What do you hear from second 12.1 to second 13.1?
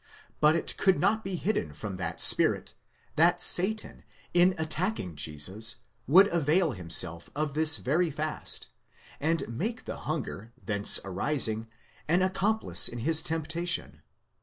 accomplice in